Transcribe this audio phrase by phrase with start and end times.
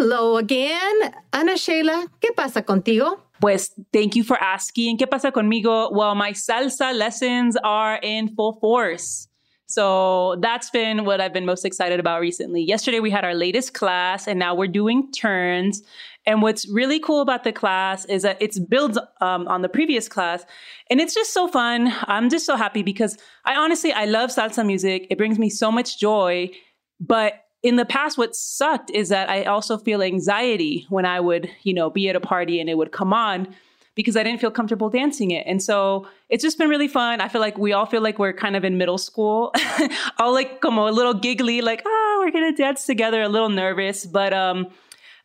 [0.00, 1.14] Hello again.
[1.30, 3.20] Ana Sheila, ¿qué pasa contigo?
[3.38, 4.96] Pues thank you for asking.
[4.96, 5.92] ¿Qué pasa conmigo?
[5.92, 9.28] Well, my salsa lessons are in full force.
[9.66, 12.62] So that's been what I've been most excited about recently.
[12.62, 15.82] Yesterday we had our latest class and now we're doing turns.
[16.24, 20.08] And what's really cool about the class is that it's builds um, on the previous
[20.08, 20.46] class
[20.88, 21.92] and it's just so fun.
[22.04, 25.08] I'm just so happy because I honestly, I love salsa music.
[25.10, 26.52] It brings me so much joy,
[26.98, 31.50] but in the past, what sucked is that I also feel anxiety when I would,
[31.62, 33.54] you know, be at a party and it would come on
[33.94, 35.46] because I didn't feel comfortable dancing it.
[35.46, 37.20] And so it's just been really fun.
[37.20, 39.52] I feel like we all feel like we're kind of in middle school,
[40.18, 44.06] all like como a little giggly, like, oh, we're to dance together, a little nervous.
[44.06, 44.68] But, um,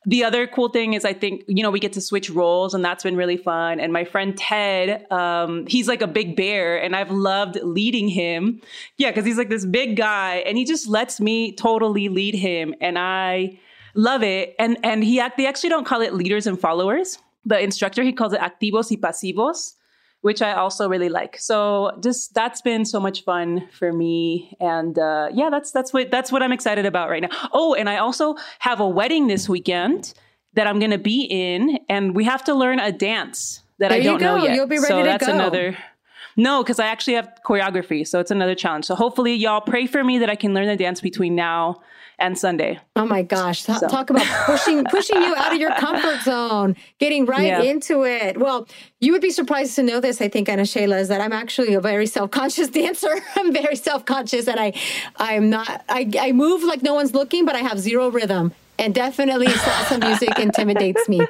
[0.06, 2.84] the other cool thing is I think, you know, we get to switch roles and
[2.84, 3.80] that's been really fun.
[3.80, 8.62] And my friend Ted, um, he's like a big bear and I've loved leading him.
[8.98, 12.76] Yeah, because he's like this big guy and he just lets me totally lead him.
[12.82, 13.60] And I
[13.96, 14.56] love it.
[14.60, 17.18] And and he they actually don't call it leaders and followers.
[17.46, 19.76] The instructor, he calls it activos y pasivos
[20.26, 21.38] which I also really like.
[21.38, 26.10] So just that's been so much fun for me, and uh, yeah, that's that's what
[26.10, 27.30] that's what I'm excited about right now.
[27.54, 30.16] Oh, and I also have a wedding this weekend
[30.54, 34.00] that I'm going to be in, and we have to learn a dance that there
[34.00, 34.56] I don't know yet.
[34.56, 35.34] You'll be ready so to that's go.
[35.36, 35.78] another.
[36.38, 38.86] No, because I actually have choreography, so it's another challenge.
[38.86, 41.82] So hopefully, y'all pray for me that I can learn the dance between now
[42.20, 42.80] and Sunday.
[42.96, 43.62] Oh my gosh.
[43.64, 43.88] so.
[43.88, 47.62] Talk about pushing pushing you out of your comfort zone, getting right yeah.
[47.62, 48.38] into it.
[48.38, 48.68] Well,
[49.00, 51.74] you would be surprised to know this, I think, Ana Sheila, is that I'm actually
[51.74, 53.16] a very self-conscious dancer.
[53.36, 54.74] I'm very self-conscious and I
[55.18, 58.54] I'm not I, I move like no one's looking, but I have zero rhythm.
[58.78, 61.26] And definitely salsa music intimidates me.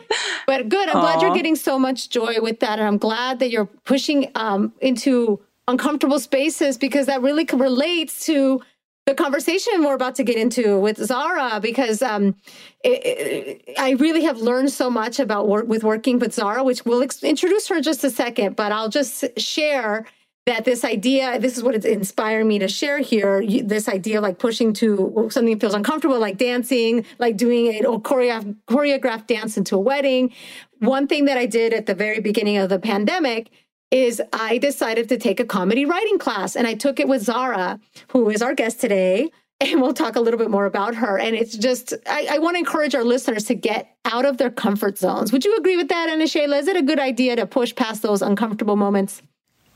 [0.47, 0.89] But good.
[0.89, 1.01] I'm Aww.
[1.01, 2.79] glad you're getting so much joy with that.
[2.79, 8.61] And I'm glad that you're pushing um, into uncomfortable spaces because that really relates to
[9.05, 12.35] the conversation we're about to get into with Zahra because um,
[12.83, 16.85] it, it, I really have learned so much about work with working with Zahra, which
[16.85, 18.55] we'll ex- introduce her in just a second.
[18.55, 20.07] But I'll just share
[20.45, 23.43] that this idea, this is what it's inspired me to share here.
[23.63, 27.81] This idea of like pushing to something that feels uncomfortable, like dancing, like doing a
[27.81, 30.31] choreographed, choreographed dance into a wedding.
[30.79, 33.49] One thing that I did at the very beginning of the pandemic
[33.89, 37.79] is I decided to take a comedy writing class and I took it with Zahra,
[38.09, 39.31] who is our guest today.
[39.61, 41.17] And we'll talk a little bit more about her.
[41.17, 44.51] And it's just, I, I want to encourage our listeners to get out of their
[44.51, 45.31] comfort zones.
[45.31, 46.57] Would you agree with that, Sheila?
[46.57, 49.21] Is it a good idea to push past those uncomfortable moments?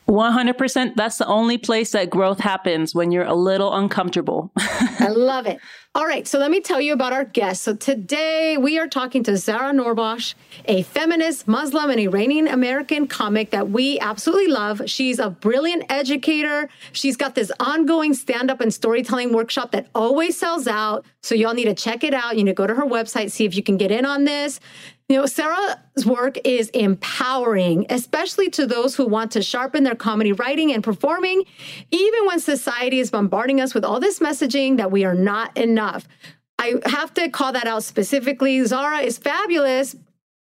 [0.10, 0.96] 100%.
[0.96, 4.52] That's the only place that growth happens when you're a little uncomfortable.
[4.58, 5.60] I love it.
[5.96, 7.64] All right, so let me tell you about our guest.
[7.64, 13.52] So today we are talking to Zahra Noorbakhsh, a feminist, Muslim, and Iranian American comic
[13.52, 14.84] that we absolutely love.
[14.86, 16.70] She's a brilliant educator.
[16.92, 21.06] She's got this ongoing stand up and storytelling workshop that always sells out.
[21.22, 22.38] So y'all need to check it out.
[22.38, 24.60] You need to go to her website, see if you can get in on this.
[25.10, 30.34] You know, Zahra's work is empowering, especially to those who want to sharpen their comedy
[30.34, 31.46] writing and performing,
[31.90, 36.08] even when society is bombarding us with all this messaging that we are not enough.
[36.60, 38.64] I have to call that out specifically.
[38.66, 39.96] Zahra is fabulous.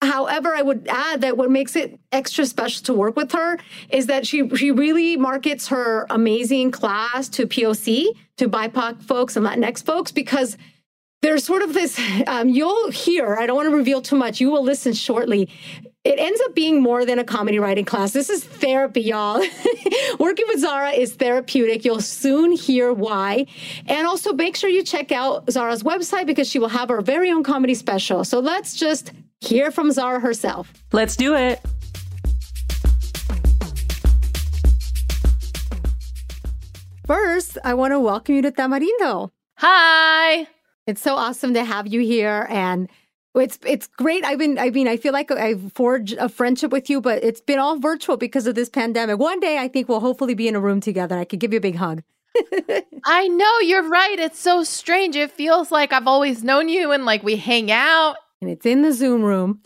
[0.01, 3.57] However, I would add that what makes it extra special to work with her
[3.89, 9.45] is that she she really markets her amazing class to POC, to BIPOC folks and
[9.45, 10.57] Latinx folks, because
[11.23, 14.51] there's sort of this um, you'll hear i don't want to reveal too much you
[14.51, 15.49] will listen shortly.
[16.03, 18.11] It ends up being more than a comedy writing class.
[18.11, 19.41] This is therapy y'all.
[20.19, 21.85] Working with zahra is therapeutic.
[21.85, 23.45] You'll soon hear why.
[23.87, 27.31] And also make sure you check out zahra's website because she will have her very
[27.31, 28.25] own comedy special.
[28.25, 30.73] So let's just hear from zahra herself.
[30.91, 31.61] Let's do it.
[37.07, 39.29] First, I want to welcome you to Tamarindo.
[39.59, 40.47] Hi.
[40.85, 42.89] It's so awesome to have you here and
[43.35, 44.23] it's it's great.
[44.25, 47.41] I've been I mean I feel like I've forged a friendship with you, but it's
[47.41, 49.17] been all virtual because of this pandemic.
[49.17, 51.17] One day I think we'll hopefully be in a room together.
[51.17, 52.03] I could give you a big hug.
[53.05, 54.19] I know you're right.
[54.19, 55.15] It's so strange.
[55.15, 58.17] It feels like I've always known you and like we hang out.
[58.41, 59.61] And it's in the Zoom room.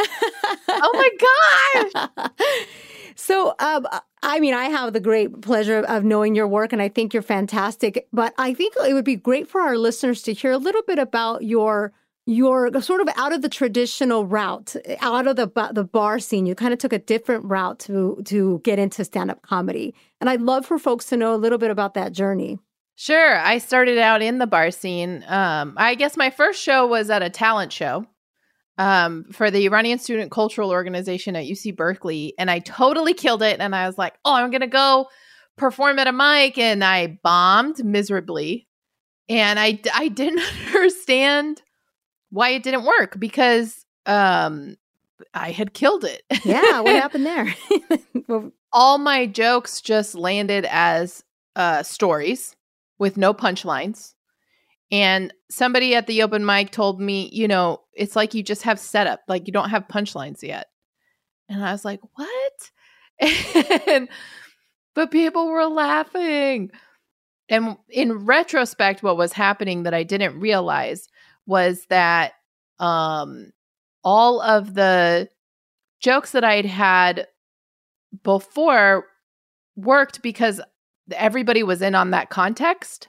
[0.70, 2.28] oh my gosh.
[3.20, 3.88] So, um,
[4.28, 7.24] I mean, I have the great pleasure of knowing your work, and I think you're
[7.24, 8.10] fantastic.
[8.12, 11.00] But I think it would be great for our listeners to hear a little bit
[11.00, 11.94] about your
[12.26, 16.46] you're sort of out of the traditional route, out of the the bar scene.
[16.46, 20.30] You kind of took a different route to to get into stand up comedy, and
[20.30, 22.60] I'd love for folks to know a little bit about that journey.
[22.96, 25.24] Sure, I started out in the bar scene.
[25.30, 28.06] Um, I guess my first show was at a talent show
[28.78, 33.60] um, for the Iranian Student Cultural Organization at UC Berkeley, and I totally killed it.
[33.60, 35.08] And I was like, "Oh, I'm gonna go
[35.58, 38.68] perform at a mic," and I bombed miserably,
[39.30, 41.62] and I I didn't understand
[42.30, 44.76] why it didn't work because um
[45.34, 46.24] I had killed it.
[46.46, 47.56] yeah, what happened there?
[48.28, 51.24] well, All my jokes just landed as
[51.56, 52.56] uh stories
[53.00, 54.14] with no punchlines.
[54.92, 58.80] And somebody at the open mic told me, you know, it's like you just have
[58.80, 60.68] setup, like you don't have punchlines yet.
[61.50, 62.72] And I was like, what?
[63.88, 64.08] and,
[64.94, 66.72] but people were laughing.
[67.50, 71.08] And in retrospect, what was happening that I didn't realize
[71.46, 72.34] was that
[72.80, 73.52] um,
[74.04, 75.30] all of the
[76.00, 77.28] jokes that I'd had
[78.24, 79.06] before
[79.76, 80.62] worked because
[81.12, 83.08] everybody was in on that context.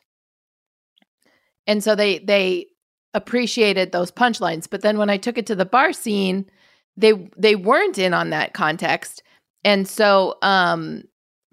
[1.66, 2.66] And so they they
[3.14, 4.68] appreciated those punchlines.
[4.68, 6.46] But then when I took it to the bar scene,
[6.96, 9.22] they they weren't in on that context.
[9.64, 11.04] And so um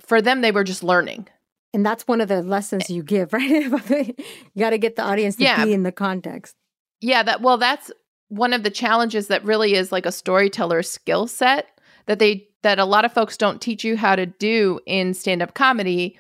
[0.02, 1.28] for them they were just learning.
[1.74, 3.52] And that's one of the lessons you give, right?
[3.52, 5.66] you got to get the audience to yeah.
[5.66, 6.56] be in the context.
[7.02, 7.92] Yeah, that well, that's
[8.30, 12.80] one of the challenges that really is like a storyteller skill set that they that
[12.80, 16.20] a lot of folks don't teach you how to do in stand-up comedy.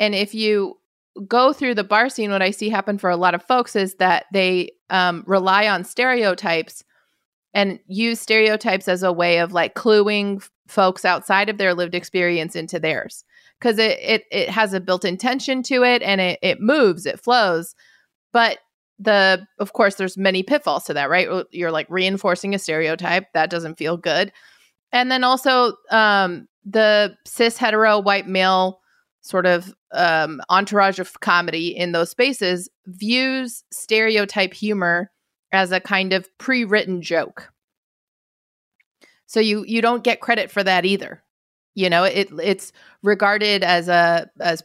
[0.00, 0.77] And if you
[1.26, 3.94] go through the bar scene, what I see happen for a lot of folks is
[3.96, 6.84] that they um, rely on stereotypes
[7.54, 12.54] and use stereotypes as a way of like cluing folks outside of their lived experience
[12.54, 13.24] into theirs.
[13.58, 17.20] Because it, it it has a built-in tension to it and it, it moves it
[17.20, 17.74] flows.
[18.32, 18.58] But
[19.00, 21.28] the of course there's many pitfalls to that right?
[21.50, 24.32] You're like reinforcing a stereotype that doesn't feel good.
[24.92, 28.77] And then also um the cis hetero white male
[29.28, 35.10] sort of um entourage of comedy in those spaces views stereotype humor
[35.52, 37.52] as a kind of pre-written joke.
[39.26, 41.22] So you you don't get credit for that either.
[41.74, 42.72] You know it it's
[43.02, 44.62] regarded as a as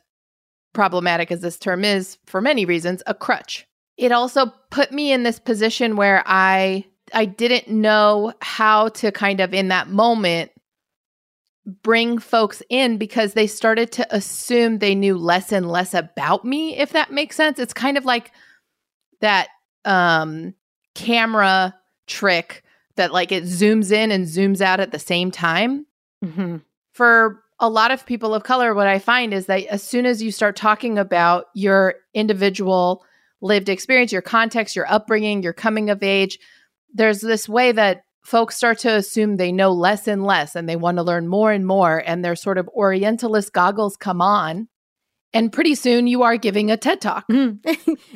[0.74, 3.68] problematic as this term is for many reasons a crutch.
[3.98, 9.42] It also put me in this position where I I didn't know how to kind
[9.42, 10.52] of in that moment
[11.66, 16.78] bring folks in because they started to assume they knew less and less about me
[16.78, 17.60] if that makes sense.
[17.60, 18.32] It's kind of like
[19.22, 19.48] that
[19.86, 20.54] um
[20.96, 21.74] camera
[22.08, 22.64] trick
[22.96, 25.86] that like it zooms in and zooms out at the same time.
[26.24, 26.58] Mm-hmm.
[26.94, 30.22] For a lot of people of color, what I find is that as soon as
[30.22, 33.04] you start talking about your individual
[33.44, 36.40] lived experience, your context, your upbringing, your coming of age.
[36.94, 40.76] There's this way that folks start to assume they know less and less and they
[40.76, 42.02] want to learn more and more.
[42.06, 44.68] And their sort of Orientalist goggles come on.
[45.34, 47.28] And pretty soon you are giving a TED talk.
[47.28, 47.60] Mm.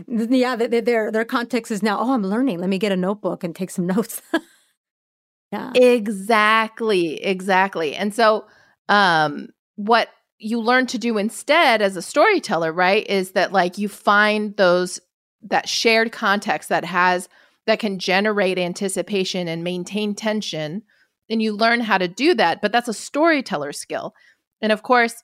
[0.30, 2.60] yeah, their, their context is now, oh, I'm learning.
[2.60, 4.22] Let me get a notebook and take some notes.
[5.52, 5.72] yeah.
[5.74, 7.22] Exactly.
[7.24, 7.96] Exactly.
[7.96, 8.46] And so,
[8.88, 13.90] um, what you learn to do instead as a storyteller, right, is that like you
[13.90, 15.00] find those
[15.42, 17.28] that shared context that has
[17.68, 20.82] that can generate anticipation and maintain tension
[21.30, 24.14] and you learn how to do that but that's a storyteller skill.
[24.62, 25.22] And of course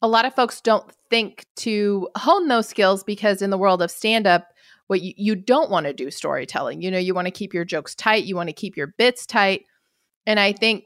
[0.00, 3.90] a lot of folks don't think to hone those skills because in the world of
[3.90, 4.48] stand up
[4.88, 6.82] what you, you don't want to do storytelling.
[6.82, 9.26] You know you want to keep your jokes tight you want to keep your bits
[9.26, 9.62] tight.
[10.26, 10.84] And i think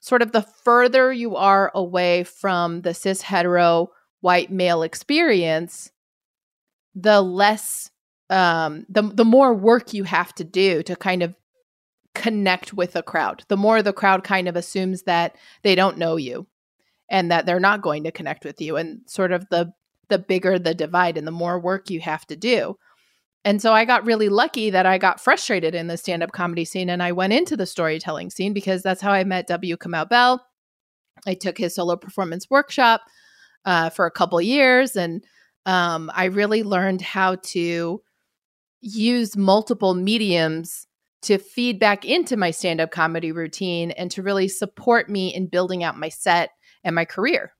[0.00, 3.88] sort of the further you are away from the cis hetero
[4.20, 5.90] white male experience
[6.94, 7.90] the less
[8.30, 11.34] um the the more work you have to do to kind of
[12.14, 13.44] connect with a crowd.
[13.48, 16.46] The more the crowd kind of assumes that they don't know you
[17.08, 19.72] and that they're not going to connect with you and sort of the
[20.08, 22.76] the bigger the divide and the more work you have to do.
[23.44, 26.90] And so i got really lucky that i got frustrated in the stand-up comedy scene
[26.90, 29.76] and i went into the storytelling scene because that's how i met w.
[29.76, 30.44] Kamau bell.
[31.26, 33.02] I took his solo performance workshop
[33.64, 35.24] uh, for a couple years and
[35.66, 38.02] um, I really learned how to
[38.80, 40.86] use multiple mediums
[41.22, 45.46] to feed back into my stand up comedy routine and to really support me in
[45.46, 46.50] building out my set
[46.82, 47.52] and my career.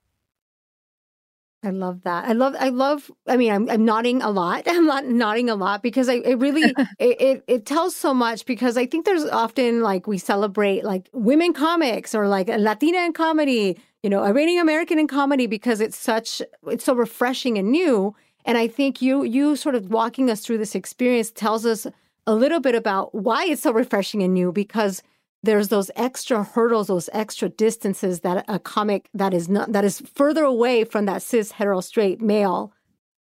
[1.63, 2.25] I love that.
[2.25, 4.63] I love, I love, I mean, I'm, I'm nodding a lot.
[4.67, 6.63] I'm not nodding a lot because I, it really,
[6.99, 11.11] it, it, it, tells so much because I think there's often like we celebrate like
[11.13, 15.97] women comics or like Latina in comedy you know, Iranian American in comedy because it's
[15.97, 18.15] such it's so refreshing and new.
[18.45, 21.87] And I think you you sort of walking us through this experience tells us
[22.27, 25.03] a little bit about why it's so refreshing and new because
[25.43, 30.01] there's those extra hurdles, those extra distances that a comic that is not that is
[30.15, 32.73] further away from that cis hetero straight male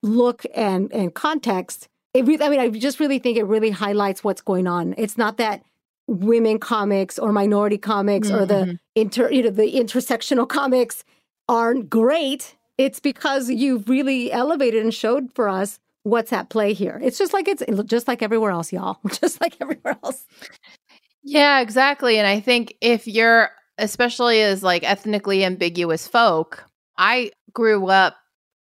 [0.03, 1.89] look and and context.
[2.15, 4.95] It really, I mean, I just really think it really highlights what's going on.
[4.99, 5.63] It's not that
[6.09, 8.43] women comics or minority comics mm-hmm.
[8.43, 8.75] or the mm-hmm.
[8.95, 11.05] inter you know the intersectional comics
[11.49, 12.57] aren't great.
[12.79, 17.01] It's because you've really elevated and showed for us what's at play here.
[17.03, 18.99] It's just like it's just like everywhere else, y'all.
[19.21, 20.25] Just like everywhere else.
[21.23, 22.19] Yeah, exactly.
[22.19, 26.65] And I think if you're especially as like ethnically ambiguous folk,
[26.97, 28.17] I grew up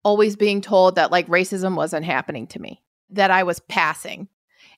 [0.03, 4.27] always being told that like racism wasn't happening to me, that I was passing.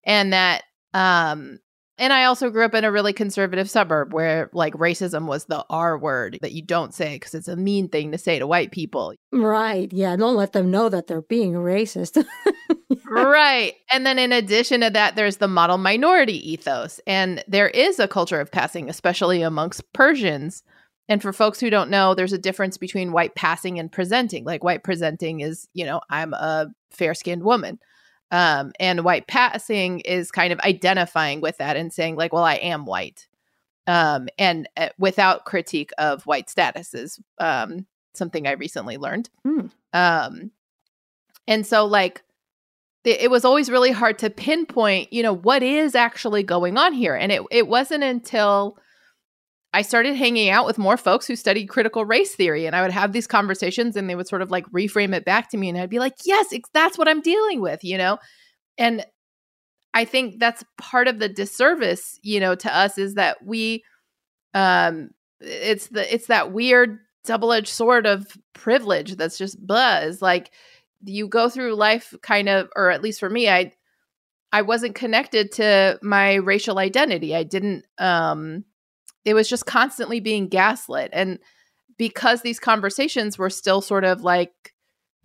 [0.03, 0.63] And that
[0.93, 1.59] um
[1.97, 5.65] and I also grew up in a really conservative suburb where like racism was the
[5.69, 8.71] R word that you don't say because it's a mean thing to say to white
[8.71, 9.13] people.
[9.31, 9.91] Right.
[9.91, 10.15] Yeah.
[10.15, 12.23] Don't let them know that they're being racist.
[13.05, 13.73] right.
[13.91, 16.99] And then in addition to that, there's the model minority ethos.
[17.07, 20.63] And there is a culture of passing, especially amongst Persians.
[21.09, 24.43] And for folks who don't know, there's a difference between white passing and presenting.
[24.43, 27.79] Like white presenting is, you know, I'm a fair skinned woman.
[28.29, 32.55] Um, and white passing is kind of identifying with that and saying, like, well, I
[32.55, 33.27] am white.
[33.87, 39.29] Um, and uh, without critique of white status is um, something I recently learned.
[39.45, 39.71] Mm.
[39.93, 40.51] Um,
[41.47, 42.23] and so, like,
[43.05, 46.91] it, it was always really hard to pinpoint, you know, what is actually going on
[46.91, 47.15] here.
[47.15, 48.77] And it, it wasn't until
[49.77, 52.89] I started hanging out with more folks who studied critical race theory, and I would
[52.91, 55.77] have these conversations, and they would sort of like reframe it back to me, and
[55.77, 58.17] I'd be like, "Yes, that's what I'm dealing with," you know.
[58.77, 59.05] And
[59.93, 63.83] I think that's part of the disservice, you know, to us is that we,
[64.53, 70.21] um, it's the it's that weird double edged sword of privilege that's just buzz.
[70.21, 70.51] Like
[71.05, 73.73] you go through life kind of, or at least for me, I
[74.51, 77.35] I wasn't connected to my racial identity.
[77.35, 78.65] I didn't um
[79.27, 81.09] it was just constantly being gaslit.
[81.11, 81.39] And
[81.97, 84.73] because these conversations were still sort of like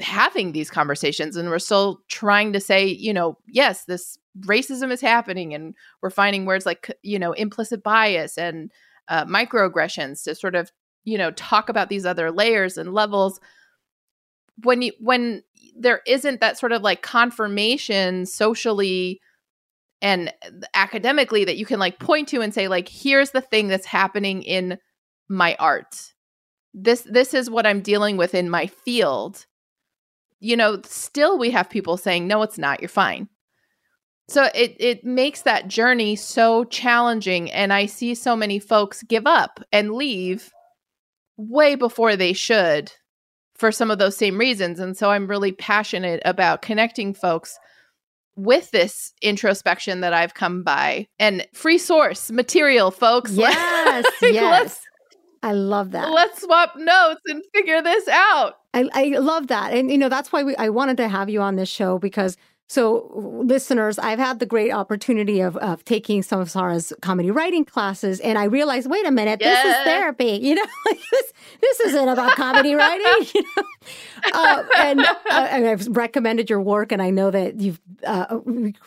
[0.01, 5.01] having these conversations and we're still trying to say, you know, yes, this racism is
[5.01, 8.73] happening and we're finding words like, you know, implicit bias and
[9.07, 10.73] uh, microaggressions to sort of,
[11.05, 13.39] you know, talk about these other layers and levels.
[14.65, 15.45] When you, when
[15.77, 19.21] there isn't that sort of like confirmation socially
[20.03, 20.35] and
[20.75, 24.43] academically that you can like point to and say like here's the thing that's happening
[24.43, 24.77] in
[25.29, 26.13] my art.
[26.75, 29.47] This this is what i'm dealing with in my field.
[30.41, 32.81] You know still we have people saying no it's not.
[32.83, 33.29] You're fine.
[34.29, 39.27] So it it makes that journey so challenging and i see so many folks give
[39.27, 40.51] up and leave
[41.37, 42.93] way before they should
[43.57, 47.59] for some of those same reasons and so i'm really passionate about connecting folks
[48.37, 53.33] with this introspection that I've come by and free source material, folks.
[53.43, 54.81] Yes, like, yes.
[55.43, 56.11] I love that.
[56.11, 58.55] Let's swap notes and figure this out.
[58.75, 59.75] I, I love that.
[59.75, 62.37] And, you know, that's why we, I wanted to have you on this show because
[62.73, 67.67] so, listeners, I've had the great opportunity of, of taking some of Zahra's comedy writing
[67.67, 69.63] classes, and I realized, wait a minute, yes.
[69.63, 70.39] this is therapy.
[70.41, 73.27] You know, like this this isn't about comedy writing.
[73.35, 73.63] You know?
[74.33, 75.15] uh, and, uh,
[75.51, 78.39] and, I've recommended your work, and I know that you've uh,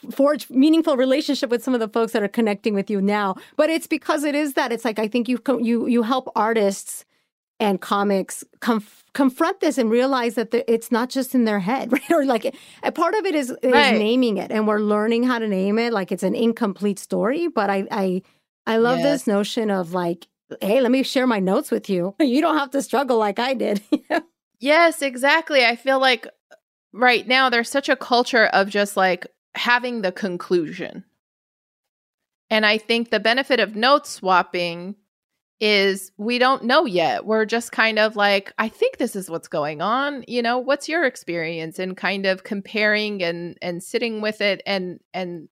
[0.10, 3.36] forged meaningful relationship with some of the folks that are connecting with you now.
[3.56, 7.06] But it's because it is that it's like I think you you you help artists
[7.60, 8.44] and comics
[9.14, 12.12] confront this and realize that the, it's not just in their head, right?
[12.12, 13.98] Or like a part of it is, is right.
[13.98, 15.94] naming it, and we're learning how to name it.
[15.94, 18.22] Like it's an incomplete story, but I I
[18.68, 19.06] I love yes.
[19.06, 20.28] this notion of like,
[20.62, 22.16] hey, let me share my notes with you.
[22.26, 23.82] You don't have to struggle like I did.
[24.60, 25.66] yes, exactly.
[25.66, 26.28] I feel like
[26.92, 31.06] right now there's such a culture of just like having the conclusion.
[32.50, 34.96] And I think the benefit of note swapping
[35.60, 37.26] is we don't know yet.
[37.26, 40.24] We're just kind of like, I think this is what's going on.
[40.28, 41.80] You know, what's your experience?
[41.80, 45.48] And kind of comparing and and sitting with it and and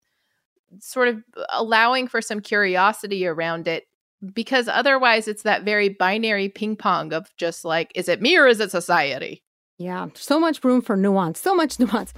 [0.79, 3.85] sort of allowing for some curiosity around it
[4.33, 8.47] because otherwise it's that very binary ping pong of just like is it me or
[8.47, 9.43] is it society
[9.77, 12.13] yeah so much room for nuance so much nuance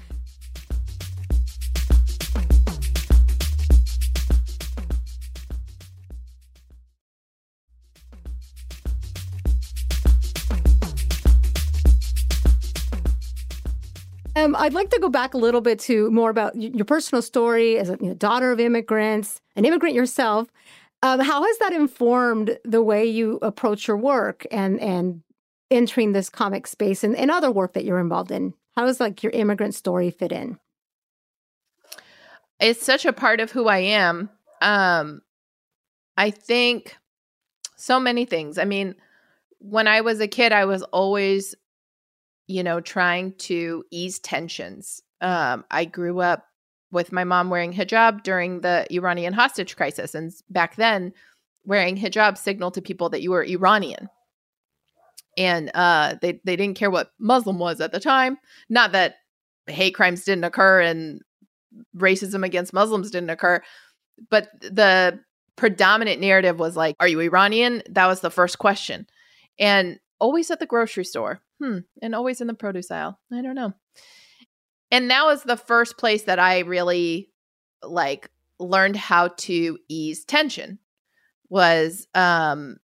[14.56, 17.90] I'd like to go back a little bit to more about your personal story as
[17.90, 20.48] a you know, daughter of immigrants, an immigrant yourself.
[21.04, 25.22] Um, how has that informed the way you approach your work and and
[25.72, 28.54] entering this comic space and, and other work that you're involved in?
[28.76, 30.60] How does like your immigrant story fit in?
[32.60, 34.30] it's such a part of who I am.
[34.62, 35.22] Um,
[36.18, 36.96] I think
[37.76, 38.58] so many things.
[38.58, 38.96] I mean,
[39.60, 41.56] when I was a kid, I was always,
[42.48, 45.02] you know, trying to ease tensions.
[45.22, 46.46] Um, I grew up
[46.92, 50.16] with my mom wearing hijab during the Iranian hostage crisis.
[50.16, 51.14] And back then,
[51.66, 54.10] wearing hijab signaled to people that you were Iranian.
[55.38, 58.38] And uh, they, they didn't care what Muslim was at the time.
[58.70, 59.16] Not that
[59.68, 61.22] hate crimes didn't occur and
[61.98, 63.62] racism against Muslims didn't occur,
[64.30, 65.20] but the
[65.56, 67.82] predominant narrative was like, Are you Iranian?
[67.90, 69.08] That was the first question.
[69.60, 71.42] And always at the grocery store.
[71.62, 71.80] Hmm.
[72.02, 73.20] And always in the produce aisle.
[73.32, 73.74] I don't know.
[74.92, 77.32] And that was the first place that I really
[77.84, 80.80] like learned how to ease tension
[81.50, 82.78] was um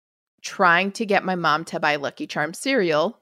[0.41, 3.21] trying to get my mom to buy Lucky Charms cereal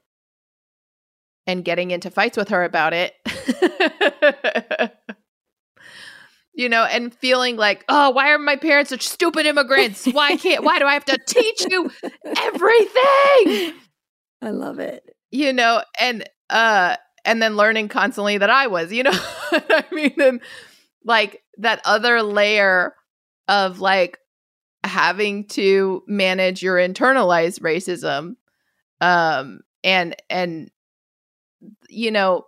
[1.46, 3.14] and getting into fights with her about it.
[6.54, 10.06] you know, and feeling like, oh, why are my parents such stupid immigrants?
[10.06, 11.90] Why can't, why do I have to teach you
[12.24, 13.74] everything?
[14.42, 15.02] I love it.
[15.30, 19.12] You know, and, uh, and then learning constantly that I was, you know,
[19.52, 20.40] I mean, and
[21.04, 22.94] like that other layer
[23.46, 24.18] of like
[24.84, 28.36] having to manage your internalized racism,
[29.00, 30.70] um, and, and,
[31.88, 32.46] you know,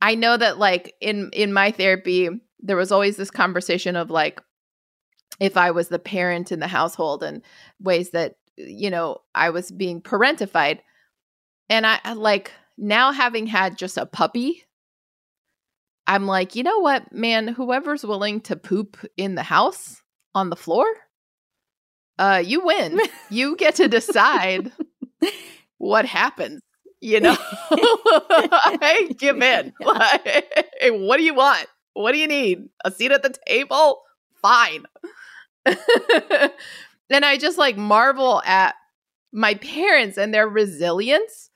[0.00, 2.28] I know that like in in my therapy
[2.60, 4.40] there was always this conversation of like
[5.38, 7.42] if I was the parent in the household and
[7.80, 10.80] ways that you know I was being parentified
[11.68, 14.64] and I like now having had just a puppy
[16.06, 20.02] I'm like, you know what, man, whoever's willing to poop in the house
[20.34, 20.84] on the floor,
[22.18, 22.98] uh, you win.
[23.30, 24.72] you get to decide
[25.78, 26.60] what happens
[27.00, 27.36] you know?
[27.70, 29.72] I give in.
[29.80, 31.66] Like, what do you want?
[31.94, 32.68] What do you need?
[32.84, 34.02] A seat at the table?
[34.40, 34.84] Fine
[37.10, 38.74] and i just like marvel at
[39.32, 41.50] my parents and their resilience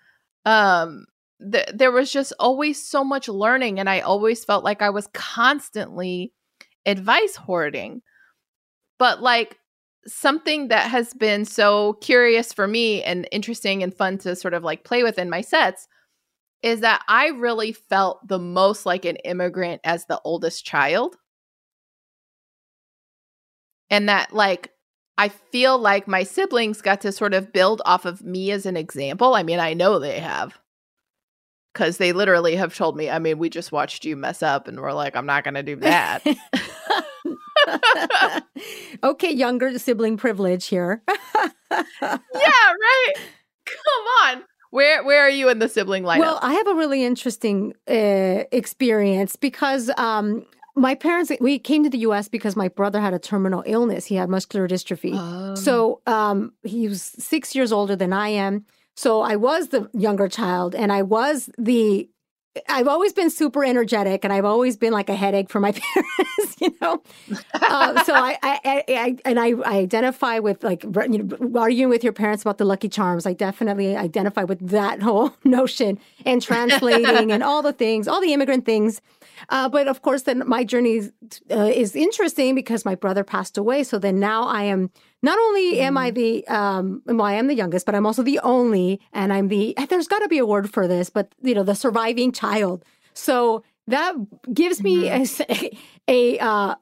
[0.46, 1.06] um
[1.52, 5.08] th- there was just always so much learning and i always felt like i was
[5.12, 6.32] constantly
[6.86, 8.02] advice hoarding
[8.98, 9.58] but like
[10.06, 14.62] something that has been so curious for me and interesting and fun to sort of
[14.62, 15.88] like play with in my sets
[16.62, 21.16] is that I really felt the most like an immigrant as the oldest child.
[23.90, 24.70] And that like
[25.16, 28.76] I feel like my siblings got to sort of build off of me as an
[28.76, 29.34] example.
[29.34, 30.58] I mean, I know they have.
[31.74, 34.80] Cuz they literally have told me, I mean, we just watched you mess up and
[34.80, 36.24] we're like, I'm not going to do that.
[39.04, 41.02] okay, younger sibling privilege here.
[41.70, 43.12] yeah, right.
[43.66, 44.42] Come on.
[44.70, 46.18] Where where are you in the sibling lineup?
[46.18, 50.46] Well, I have a really interesting uh, experience because um,
[50.76, 54.06] my parents we came to the US because my brother had a terminal illness.
[54.06, 55.12] He had muscular dystrophy.
[55.14, 55.54] Oh.
[55.54, 58.64] So um, he was 6 years older than I am.
[58.96, 62.08] So I was the younger child and I was the
[62.68, 66.56] I've always been super energetic, and I've always been like a headache for my parents,
[66.60, 67.02] you know.
[67.52, 72.04] Uh, so I, I, I, and I, I identify with like you know arguing with
[72.04, 73.26] your parents about the Lucky Charms.
[73.26, 78.32] I definitely identify with that whole notion and translating and all the things, all the
[78.32, 79.00] immigrant things.
[79.48, 81.10] Uh, but of course, then my journey
[81.50, 83.82] uh, is interesting because my brother passed away.
[83.82, 84.90] So then now I am
[85.24, 86.14] not only am I mm.
[86.14, 89.74] the um, well, I am the youngest, but I'm also the only, and I'm the.
[89.88, 92.84] There's got to be a word for this, but you know, the surviving child.
[93.14, 94.14] So that
[94.52, 95.52] gives me mm-hmm.
[96.08, 96.74] a, a uh,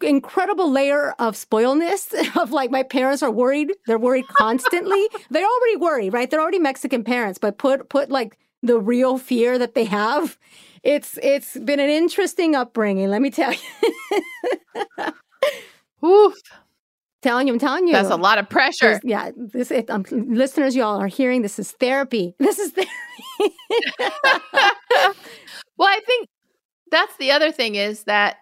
[0.00, 5.76] incredible layer of spoilness of like my parents are worried they're worried constantly they're already
[5.76, 9.84] worried right they're already mexican parents but put put like the real fear that they
[9.84, 10.38] have
[10.84, 13.58] it's it's been an interesting upbringing let me tell you
[16.04, 16.34] Oof
[17.22, 17.92] telling you, I'm telling you.
[17.92, 19.00] That's a lot of pressure.
[19.02, 21.42] yeah, this it, um, listeners, y'all are hearing.
[21.42, 22.34] This is therapy.
[22.42, 22.92] This is therapy.
[25.76, 26.28] well, I think
[26.90, 28.36] that's the other thing is that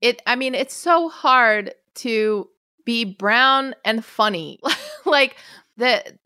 [0.00, 0.22] it.
[0.26, 2.48] I mean, it's so hard to
[2.84, 4.60] be brown and funny.
[5.04, 5.36] like
[5.78, 6.18] that,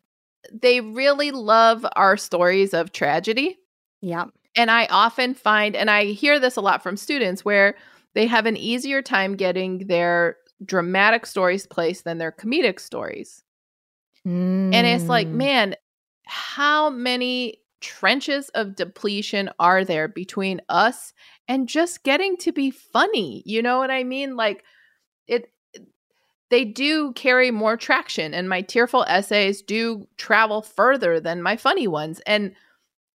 [0.53, 3.59] they really love our stories of tragedy.
[4.03, 4.27] Yeah,
[4.57, 7.75] and I often find, and I hear this a lot from students where
[8.15, 13.43] they have an easier time getting their dramatic stories place than their comedic stories.
[14.27, 14.75] Mm.
[14.75, 15.35] And it's like, mm.
[15.35, 15.77] man,
[16.27, 21.13] how many trenches of depletion are there between us
[21.49, 23.43] and just getting to be funny?
[23.45, 24.37] You know what I mean?
[24.37, 24.65] Like
[25.27, 25.51] it
[26.51, 31.87] they do carry more traction and my tearful essays do travel further than my funny
[31.87, 32.55] ones and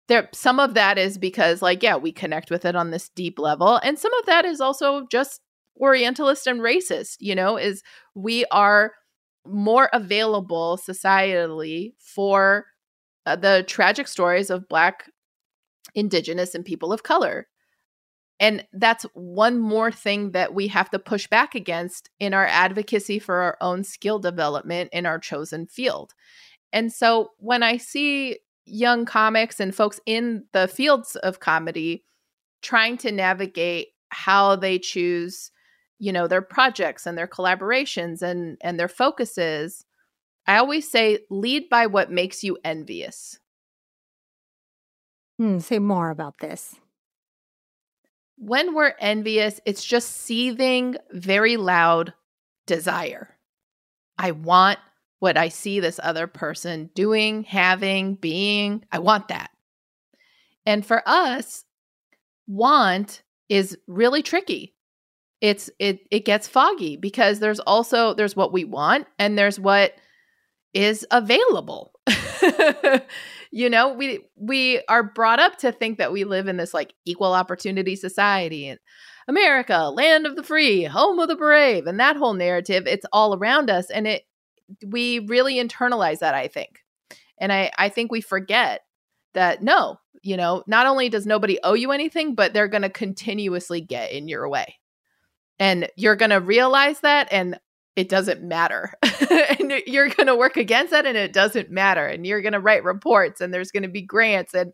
[0.09, 3.39] there some of that is because like yeah we connect with it on this deep
[3.39, 5.41] level and some of that is also just
[5.81, 7.83] orientalist and racist you know is
[8.15, 8.93] we are
[9.47, 12.67] more available societally for
[13.27, 15.11] uh, the tragic stories of black
[15.95, 17.47] indigenous and people of color.
[18.41, 23.19] And that's one more thing that we have to push back against in our advocacy
[23.19, 26.15] for our own skill development in our chosen field.
[26.73, 32.03] And so when i see young comics and folks in the fields of comedy
[32.63, 35.51] trying to navigate how they choose
[36.05, 39.85] you know their projects and their collaborations and and their focuses
[40.47, 43.39] i always say lead by what makes you envious
[45.39, 46.77] hmm, say more about this
[48.37, 52.13] when we're envious it's just seething very loud
[52.67, 53.37] desire
[54.19, 54.79] i want
[55.25, 58.85] what I see this other person doing, having, being.
[58.93, 59.51] I want that.
[60.67, 61.65] And for us,
[62.47, 64.74] want is really tricky.
[65.45, 69.93] It's it it gets foggy because there's also there's what we want and there's what
[70.73, 71.93] is available.
[73.51, 76.95] you know, we we are brought up to think that we live in this like
[77.05, 78.81] equal opportunity society and
[79.29, 83.37] America, land of the free, home of the brave, and that whole narrative, it's all
[83.37, 84.23] around us and it
[84.87, 86.79] we really internalize that, I think.
[87.37, 88.81] And I, I think we forget
[89.35, 92.89] that no, you know, not only does nobody owe you anything, but they're going to
[92.89, 94.77] continuously get in your way.
[95.59, 97.59] And you're going to realize that and
[97.97, 98.93] it doesn't matter.
[99.31, 102.07] and you're going to work against that and it doesn't matter.
[102.07, 104.73] And you're going to write reports and there's going to be grants and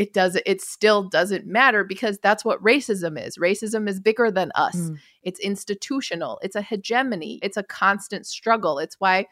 [0.00, 4.50] it does it still doesn't matter because that's what racism is racism is bigger than
[4.54, 4.96] us mm.
[5.22, 9.26] it's institutional it's a hegemony it's a constant struggle it's why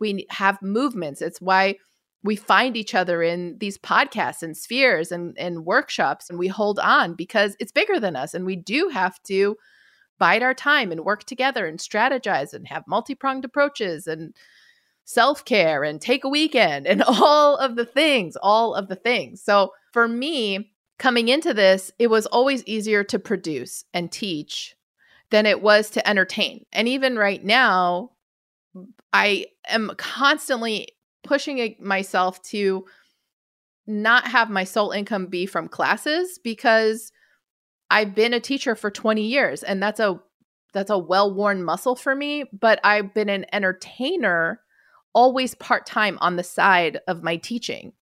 [0.00, 1.76] we have movements it's why
[2.22, 6.78] we find each other in these podcasts and spheres and, and workshops and we hold
[6.78, 9.54] on because it's bigger than us and we do have to
[10.18, 14.34] bide our time and work together and strategize and have multi-pronged approaches and
[15.04, 19.42] self care and take a weekend and all of the things, all of the things.
[19.42, 24.76] So for me, coming into this, it was always easier to produce and teach
[25.30, 26.64] than it was to entertain.
[26.72, 28.12] And even right now,
[29.12, 30.88] I am constantly
[31.24, 32.84] pushing myself to
[33.86, 37.12] not have my sole income be from classes because
[37.90, 40.20] I've been a teacher for 20 years and that's a
[40.72, 44.60] that's a well-worn muscle for me, but I've been an entertainer
[45.14, 47.94] always part time on the side of my teaching.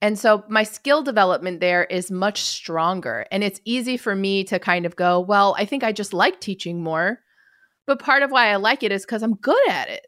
[0.00, 3.26] And so my skill development there is much stronger.
[3.30, 6.40] And it's easy for me to kind of go, well, I think I just like
[6.40, 7.20] teaching more.
[7.86, 10.06] But part of why I like it is because I'm good at it,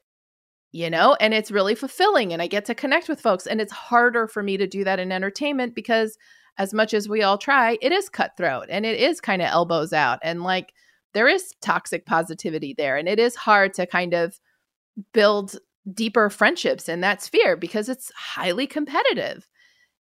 [0.71, 3.47] you know, and it's really fulfilling and I get to connect with folks.
[3.47, 6.17] And it's harder for me to do that in entertainment because
[6.61, 9.95] as much as we all try, it is cutthroat and it is kind of elbows
[9.95, 10.19] out.
[10.23, 10.75] And like
[11.15, 12.99] there is toxic positivity there.
[12.99, 14.39] And it is hard to kind of
[15.15, 15.57] build
[15.95, 19.49] deeper friendships in that sphere because it's highly competitive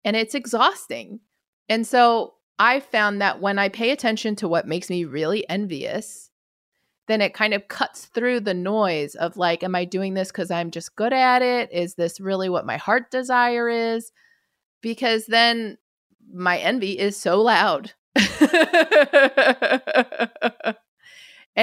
[0.02, 1.20] and it's exhausting.
[1.68, 6.30] And so I found that when I pay attention to what makes me really envious,
[7.06, 10.50] then it kind of cuts through the noise of like, am I doing this because
[10.50, 11.70] I'm just good at it?
[11.70, 14.10] Is this really what my heart desire is?
[14.80, 15.76] Because then
[16.32, 17.92] my envy is so loud.
[18.14, 18.30] and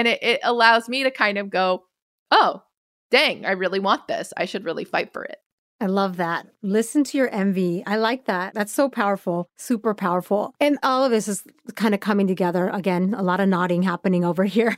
[0.08, 1.84] it, it allows me to kind of go,
[2.32, 2.64] oh,
[3.12, 4.34] dang, I really want this.
[4.38, 5.40] I should really fight for it.
[5.84, 6.48] I love that.
[6.62, 7.84] Listen to your envy.
[7.86, 8.54] I like that.
[8.54, 10.56] That's so powerful, super powerful.
[10.62, 11.44] And all of this is
[11.76, 12.70] kind of coming together.
[12.70, 14.78] Again, a lot of nodding happening over here.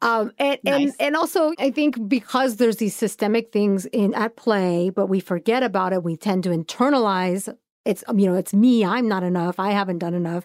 [0.00, 0.80] Um, and, nice.
[0.80, 5.20] and, and also, I think because there's these systemic things in at play, but we
[5.20, 7.54] forget about it, we tend to internalize
[7.86, 8.84] it's, you know, it's me.
[8.84, 9.58] I'm not enough.
[9.58, 10.44] I haven't done enough.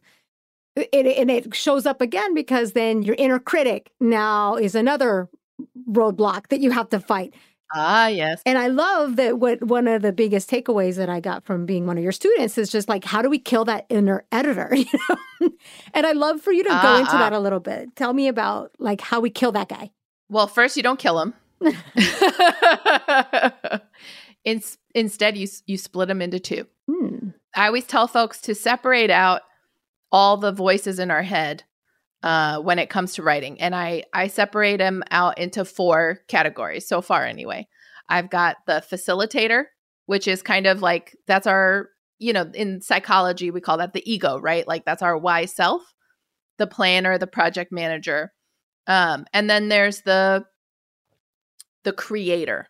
[0.76, 5.28] It, and it shows up again because then your inner critic now is another
[5.90, 7.34] roadblock that you have to fight.
[7.74, 8.42] Ah, yes.
[8.46, 11.88] And I love that what one of the biggest takeaways that I got from being
[11.88, 14.86] one of your students is just like how do we kill that inner editor, you
[15.10, 15.50] know?
[15.94, 17.20] and I love for you to go ah, into ah.
[17.20, 17.96] that a little bit.
[17.96, 19.92] Tell me about like how we kill that guy.
[20.30, 21.34] Well, first you don't kill him.
[24.44, 24.60] In,
[24.96, 26.66] instead you you split him into two.
[27.56, 29.42] I always tell folks to separate out
[30.12, 31.64] all the voices in our head
[32.24, 33.60] uh, when it comes to writing.
[33.60, 37.68] And I, I separate them out into four categories so far, anyway.
[38.10, 39.66] I've got the facilitator,
[40.06, 44.12] which is kind of like that's our, you know, in psychology, we call that the
[44.12, 44.68] ego, right?
[44.68, 45.82] Like that's our why self,
[46.58, 48.32] the planner, the project manager.
[48.88, 50.46] Um, and then there's the
[51.84, 52.68] the creator.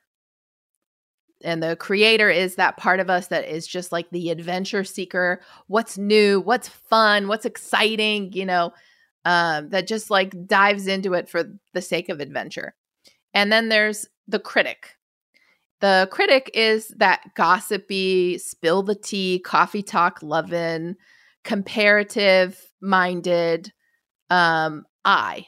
[1.43, 5.41] And the creator is that part of us that is just like the adventure seeker.
[5.67, 6.39] What's new?
[6.39, 7.27] What's fun?
[7.27, 8.33] What's exciting?
[8.33, 8.73] You know
[9.25, 12.73] um, that just like dives into it for the sake of adventure.
[13.33, 14.95] And then there's the critic.
[15.79, 20.95] The critic is that gossipy spill the tea coffee talk loving
[21.43, 23.73] comparative minded
[24.29, 25.47] um, eye.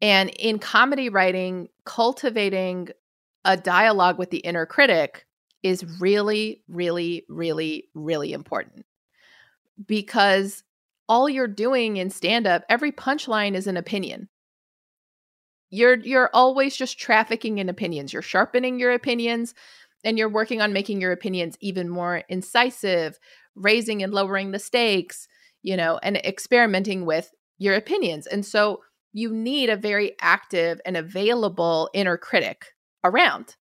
[0.00, 2.88] And in comedy writing cultivating
[3.48, 5.26] a dialogue with the inner critic
[5.62, 8.84] is really, really, really, really important
[9.86, 10.62] because
[11.08, 14.28] all you're doing in stand up, every punchline is an opinion.
[15.70, 18.12] You're you're always just trafficking in opinions.
[18.12, 19.54] You're sharpening your opinions
[20.04, 23.18] and you're working on making your opinions even more incisive,
[23.54, 25.26] raising and lowering the stakes,
[25.62, 28.26] you know, and experimenting with your opinions.
[28.26, 28.82] And so
[29.14, 33.56] you need a very active and available inner critic around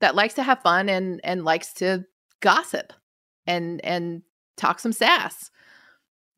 [0.00, 2.04] that likes to have fun and and likes to
[2.40, 2.92] gossip
[3.46, 4.22] and and
[4.56, 5.50] talk some sass.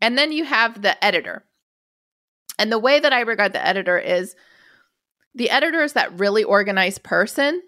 [0.01, 1.45] And then you have the editor.
[2.59, 4.37] And the way that I regard the editor is
[5.35, 7.63] the editor is that really organized person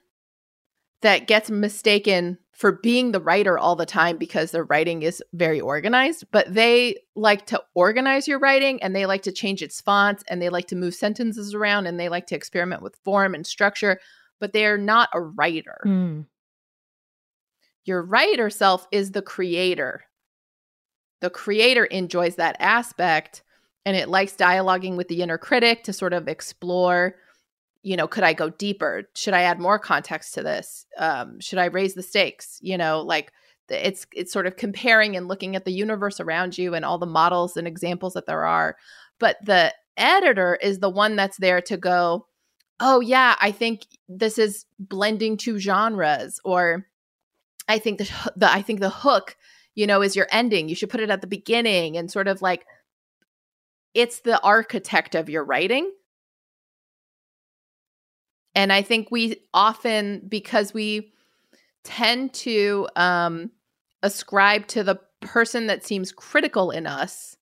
[1.02, 5.60] that gets mistaken for being the writer all the time because their writing is very
[5.60, 10.24] organized, but they like to organize your writing and they like to change its fonts
[10.28, 13.46] and they like to move sentences around and they like to experiment with form and
[13.46, 14.00] structure
[14.40, 15.78] but they're not a writer.
[15.84, 16.26] Mm.
[17.84, 20.04] Your writer self is the creator.
[21.20, 23.42] The creator enjoys that aspect
[23.86, 27.14] and it likes dialoguing with the inner critic to sort of explore
[27.82, 31.60] you know could i go deeper should i add more context to this um, should
[31.60, 33.32] i raise the stakes you know like
[33.68, 37.06] it's it's sort of comparing and looking at the universe around you and all the
[37.06, 38.76] models and examples that there are
[39.20, 42.26] but the editor is the one that's there to go
[42.80, 46.86] oh yeah i think this is blending two genres or
[47.68, 49.36] i think the, the i think the hook
[49.76, 50.68] you know is your ending.
[50.68, 52.66] You should put it at the beginning and sort of like
[53.94, 55.92] it's the architect of your writing.
[58.56, 61.12] And i think we often because we
[61.84, 63.52] tend to um
[64.02, 67.35] ascribe to the person that seems critical in us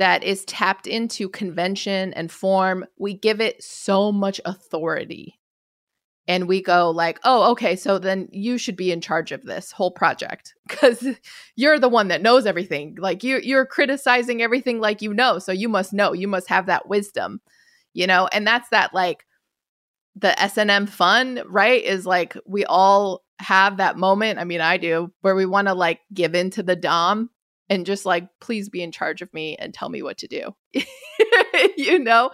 [0.00, 5.38] that is tapped into convention and form, we give it so much authority.
[6.26, 9.72] And we go like, "Oh, okay, so then you should be in charge of this
[9.72, 11.06] whole project cuz
[11.54, 12.96] you're the one that knows everything.
[12.98, 16.14] Like you you're criticizing everything like you know, so you must know.
[16.14, 17.40] You must have that wisdom."
[17.92, 19.26] You know, and that's that like
[20.16, 21.82] the S&M fun, right?
[21.82, 24.38] Is like we all have that moment.
[24.38, 27.30] I mean, I do, where we want to like give in to the dom
[27.70, 30.54] and just like please be in charge of me and tell me what to do
[31.76, 32.30] you know?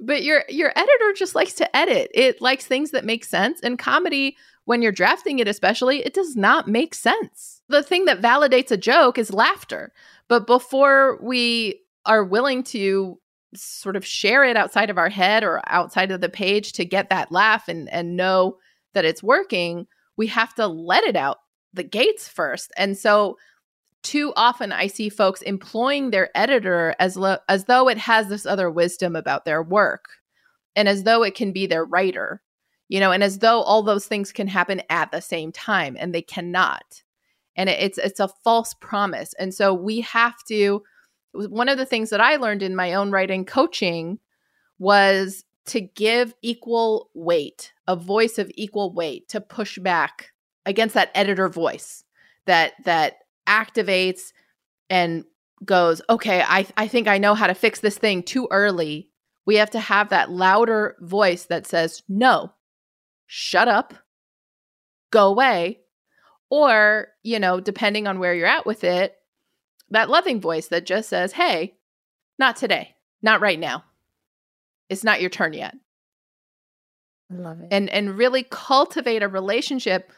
[0.00, 2.10] But your your editor just likes to edit.
[2.14, 6.36] It likes things that make sense and comedy when you're drafting it especially it does
[6.36, 7.62] not make sense.
[7.68, 9.92] The thing that validates a joke is laughter
[10.28, 13.18] but before we are willing to
[13.54, 17.10] sort of share it outside of our head or outside of the page to get
[17.10, 18.56] that laugh and and know
[18.94, 19.86] that it's working
[20.16, 21.38] we have to let it out
[21.72, 22.72] the gates first.
[22.76, 23.36] And so
[24.04, 28.46] too often I see folks employing their editor as lo- as though it has this
[28.46, 30.04] other wisdom about their work
[30.76, 32.42] and as though it can be their writer.
[32.88, 36.14] You know, and as though all those things can happen at the same time and
[36.14, 37.02] they cannot.
[37.56, 39.34] And it, it's it's a false promise.
[39.38, 40.82] And so we have to
[41.32, 44.18] one of the things that I learned in my own writing coaching
[44.78, 50.32] was to give equal weight, a voice of equal weight to push back
[50.66, 52.04] against that editor voice
[52.46, 53.14] that that
[53.46, 54.32] activates
[54.90, 55.24] and
[55.64, 59.08] goes, okay, I, I think I know how to fix this thing too early.
[59.46, 62.52] We have to have that louder voice that says, no,
[63.26, 63.94] shut up,
[65.10, 65.80] go away.
[66.50, 69.16] Or, you know, depending on where you're at with it,
[69.90, 71.74] that loving voice that just says, hey,
[72.38, 73.84] not today, not right now.
[74.88, 75.74] It's not your turn yet.
[77.32, 77.68] I love it.
[77.70, 80.12] And and really cultivate a relationship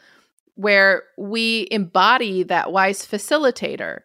[0.57, 3.99] where we embody that wise facilitator,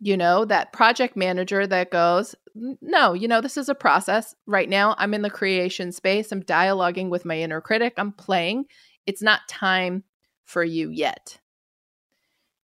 [0.00, 2.34] you know, that project manager that goes,
[2.82, 4.34] no, you know, this is a process.
[4.44, 6.32] Right now, I'm in the creation space.
[6.32, 7.94] I'm dialoguing with my inner critic.
[7.96, 8.64] I'm playing.
[9.06, 10.02] It's not time
[10.44, 11.38] for you yet.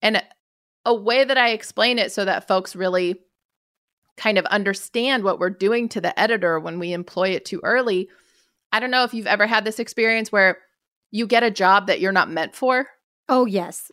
[0.03, 0.23] And
[0.85, 3.19] a way that I explain it so that folks really
[4.17, 8.07] kind of understand what we're doing to the editor when we employ it too early.
[8.71, 10.59] I don't know if you've ever had this experience where
[11.09, 12.87] you get a job that you're not meant for
[13.27, 13.91] Oh yes,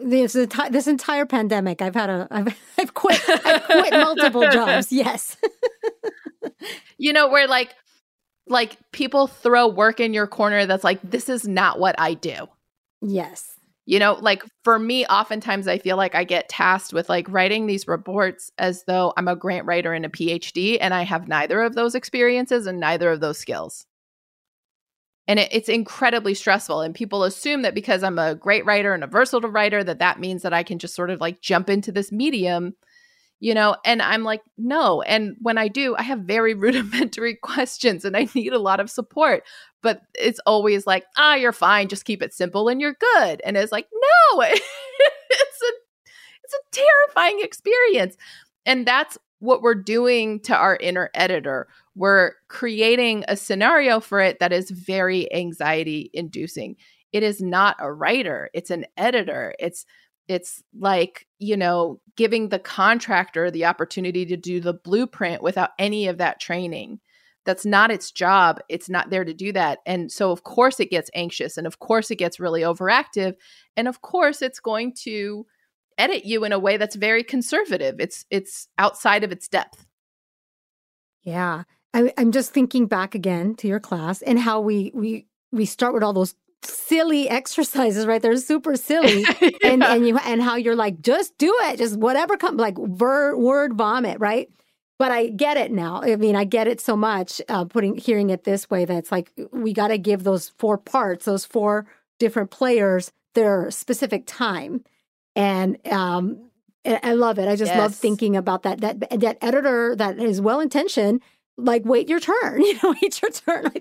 [0.00, 0.34] this
[0.70, 4.92] this entire pandemic, I've had a I've I've quit I've quit multiple jobs.
[5.00, 5.36] Yes,
[6.98, 7.74] you know where like
[8.46, 12.48] like people throw work in your corner that's like this is not what I do.
[13.02, 13.54] Yes.
[13.86, 17.66] You know, like for me, oftentimes I feel like I get tasked with like writing
[17.66, 21.60] these reports as though I'm a grant writer and a PhD, and I have neither
[21.62, 23.86] of those experiences and neither of those skills.
[25.30, 26.80] And it, it's incredibly stressful.
[26.80, 30.18] And people assume that because I'm a great writer and a versatile writer, that that
[30.18, 32.74] means that I can just sort of like jump into this medium
[33.42, 33.74] you know?
[33.86, 35.00] And i'm like no.
[35.02, 38.90] And when i do i have very rudimentary questions and i need a lot of
[38.90, 39.44] support.
[39.82, 41.88] But it's always like ah you're fine.
[41.88, 43.40] Just keep it simple and you're good.
[43.44, 44.44] And it's like no.
[45.32, 45.72] It's a
[46.44, 48.16] it's a terrifying experience.
[48.66, 54.38] And that's what we're doing to our inner editor we're creating a scenario for it
[54.38, 56.76] that is very anxiety inducing
[57.12, 59.84] it is not a writer it's an editor it's
[60.30, 66.06] it's like, you know, giving the contractor the opportunity to do the blueprint without any
[66.06, 67.00] of that training.
[67.44, 68.60] That's not its job.
[68.68, 69.80] It's not there to do that.
[69.86, 73.34] And so, of course, it gets anxious and of course, it gets really overactive.
[73.76, 75.46] And of course, it's going to
[75.98, 78.00] edit you in a way that's very conservative.
[78.00, 79.86] It's it's outside of its depth.
[81.22, 81.64] Yeah.
[81.92, 85.94] I, I'm just thinking back again to your class and how we we we start
[85.94, 88.22] with all those silly exercises, right?
[88.22, 89.50] They're super silly, yeah.
[89.64, 93.36] and and you and how you're like, just do it, just whatever comes, like ver,
[93.36, 94.48] word vomit, right?
[94.98, 96.02] But I get it now.
[96.02, 97.40] I mean, I get it so much.
[97.48, 101.24] Uh, putting hearing it this way, that's like we got to give those four parts,
[101.24, 101.86] those four
[102.18, 104.84] different players, their specific time,
[105.36, 106.50] and um,
[106.84, 107.48] I love it.
[107.48, 107.78] I just yes.
[107.78, 108.80] love thinking about that.
[108.80, 111.20] That that editor that is well intentioned
[111.64, 113.72] like wait your turn you know wait your turn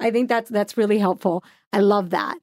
[0.00, 2.38] i think that's that's really helpful i love that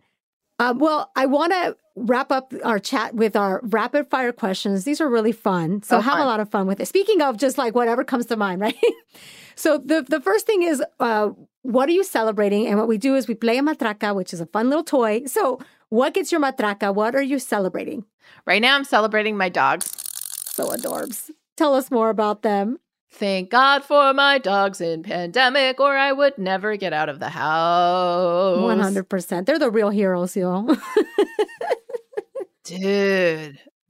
[0.60, 5.00] uh, well i want to wrap up our chat with our rapid fire questions these
[5.00, 6.22] are really fun so oh, have fun.
[6.22, 8.76] a lot of fun with it speaking of just like whatever comes to mind right
[9.56, 11.30] so the the first thing is uh,
[11.62, 14.42] what are you celebrating and what we do is we play a matraca which is
[14.42, 15.60] a fun little toy so
[15.94, 18.04] what gets your matraca what are you celebrating
[18.46, 19.92] right now i'm celebrating my dogs
[20.56, 22.80] so adorbs tell us more about them
[23.16, 27.30] Thank God for my dogs in pandemic, or I would never get out of the
[27.30, 28.58] house.
[28.58, 29.46] 100%.
[29.46, 30.68] They're the real heroes, yo.
[32.64, 33.60] Dude.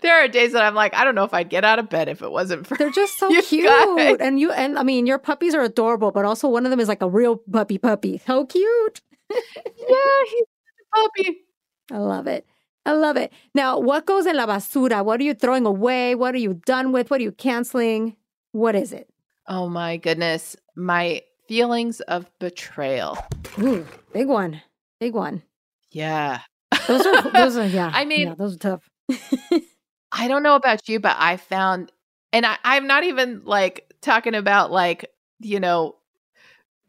[0.00, 2.08] there are days that I'm like, I don't know if I'd get out of bed
[2.08, 3.66] if it wasn't for They're just so cute.
[3.66, 4.18] Guys.
[4.20, 6.88] And you and I mean your puppies are adorable, but also one of them is
[6.88, 8.18] like a real puppy puppy.
[8.24, 9.00] So cute.
[9.30, 11.38] Yeah, he's a puppy.
[11.92, 12.46] I love it.
[12.86, 13.32] I love it.
[13.54, 15.04] Now, what goes in la basura?
[15.04, 16.14] What are you throwing away?
[16.14, 17.10] What are you done with?
[17.10, 18.16] What are you canceling?
[18.52, 19.08] What is it?
[19.48, 20.56] Oh my goodness.
[20.76, 23.18] My feelings of betrayal.
[23.58, 24.60] Ooh, big one.
[25.00, 25.42] Big one.
[25.90, 26.40] Yeah.
[26.86, 27.90] Those are those are yeah.
[27.92, 28.90] I mean, yeah, those are tough.
[30.12, 31.90] I don't know about you, but I found
[32.32, 35.06] and I, I'm not even like talking about like,
[35.40, 35.96] you know,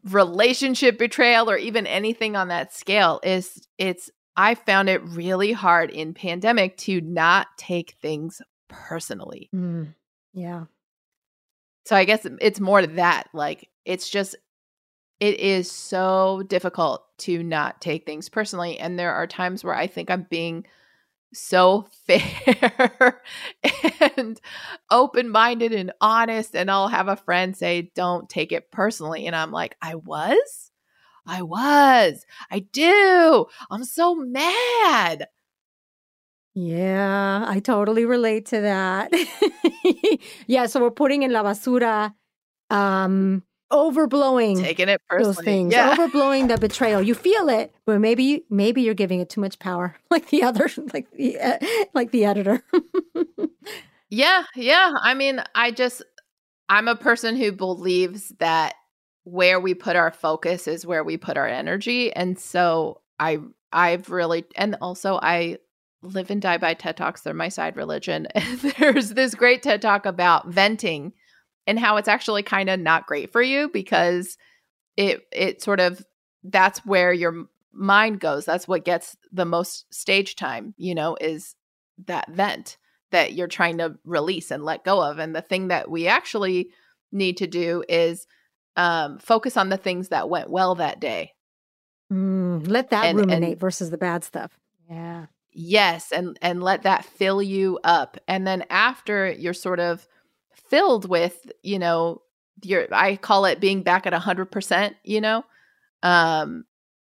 [0.06, 5.90] relationship betrayal or even anything on that scale is it's I found it really hard
[5.90, 9.48] in pandemic to not take things personally.
[9.54, 9.94] Mm,
[10.34, 10.64] yeah.
[11.86, 13.28] So I guess it's more to that.
[13.32, 14.36] Like it's just
[15.18, 19.86] it is so difficult to not take things personally and there are times where I
[19.86, 20.66] think I'm being
[21.36, 23.22] so fair
[24.16, 24.40] and
[24.90, 29.52] open-minded and honest and I'll have a friend say don't take it personally and I'm
[29.52, 30.70] like I was
[31.26, 32.24] I was.
[32.50, 33.46] I do.
[33.70, 35.26] I'm so mad.
[36.54, 39.12] Yeah, I totally relate to that.
[40.46, 42.14] yeah, so we're putting in la basura
[42.70, 45.34] um overblowing taking it personally.
[45.34, 45.94] those things yeah.
[45.94, 47.02] overblowing the betrayal.
[47.02, 50.68] You feel it but maybe maybe you're giving it too much power like the other
[50.92, 51.58] like the uh,
[51.94, 52.62] like the editor.
[54.08, 54.92] Yeah yeah.
[55.02, 56.00] I mean i just
[56.68, 58.74] i'm a person who believes that
[59.24, 63.40] where we put our focus is where we put our energy and so i
[63.72, 65.58] i've really and also i
[66.02, 67.22] live and die by ted talks.
[67.22, 68.28] They're my side religion.
[68.78, 71.12] There's this great ted talk about venting
[71.66, 74.36] and how it's actually kind of not great for you because
[74.96, 76.04] it it sort of
[76.44, 81.54] that's where your mind goes that's what gets the most stage time you know is
[82.06, 82.76] that vent
[83.10, 86.70] that you're trying to release and let go of and the thing that we actually
[87.12, 88.26] need to do is
[88.76, 91.32] um, focus on the things that went well that day.
[92.12, 94.56] Mm, let that and, ruminate and, versus the bad stuff.
[94.88, 95.26] Yeah.
[95.58, 98.18] Yes, and and let that fill you up.
[98.28, 100.06] And then after you're sort of
[100.68, 102.22] filled with, you know,
[102.62, 105.44] your I call it being back at 100%, you know,
[106.02, 106.64] um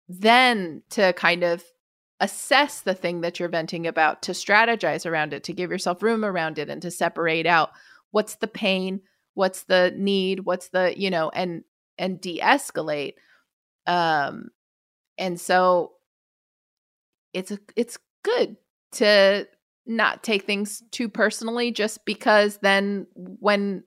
[0.09, 1.65] then to kind of
[2.21, 6.25] assess the thing that you're venting about, to strategize around it, to give yourself room
[6.25, 7.71] around it and to separate out
[8.11, 9.01] what's the pain,
[9.35, 11.65] what's the need what's the you know and
[11.99, 13.15] and de-escalate.
[13.87, 14.51] Um
[15.19, 15.93] and so
[17.35, 18.57] it's a it's good
[18.93, 19.47] to
[19.89, 23.83] not take things too personally just because then when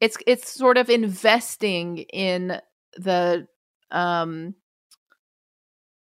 [0.00, 2.60] it's it's sort of investing in
[2.96, 3.46] the
[3.90, 4.54] um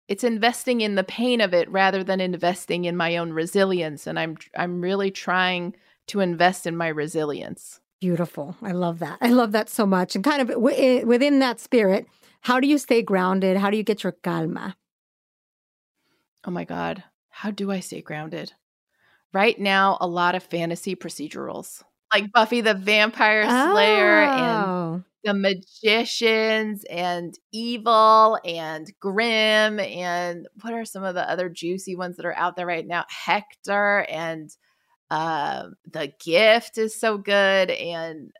[0.07, 4.07] it's investing in the pain of it rather than investing in my own resilience.
[4.07, 5.75] And i'm i'm really trying
[6.07, 7.79] to invest in my resilience.
[8.01, 8.55] Beautiful.
[8.61, 9.17] I love that.
[9.21, 10.15] I love that so much.
[10.15, 12.07] And kind of w- eh, within that spirit
[12.41, 13.57] how do you stay grounded?
[13.57, 14.77] How do you get your calma?
[16.45, 17.03] Oh my god.
[17.29, 18.53] How do i stay grounded
[19.33, 24.93] right now a lot of fantasy procedurals like buffy the vampire slayer oh.
[24.93, 31.95] and the magicians and evil and Grimm and what are some of the other juicy
[31.95, 34.49] ones that are out there right now hector and
[35.11, 38.31] uh, the gift is so good and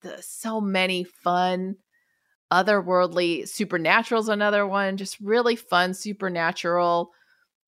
[0.00, 1.76] the so many fun
[2.52, 7.10] otherworldly supernatural's another one just really fun supernatural